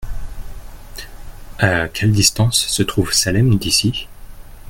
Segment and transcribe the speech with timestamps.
[1.59, 4.07] À quelle distance se trouve Salem d’ici?